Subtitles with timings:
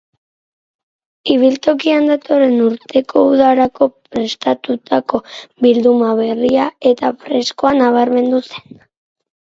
[1.33, 5.23] Ibiltokian datorren urteko udarako prestatutako
[5.69, 8.87] bilduma berria eta freskoa nabarmendu zen.